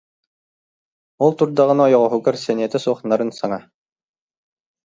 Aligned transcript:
Ол 1.23 1.31
турдаҕына 1.37 1.83
ойоҕоһугар 1.87 2.35
сэниэтэ 2.43 2.77
суох 2.83 2.99
нарын 3.09 3.31
саҥа: 3.39 3.59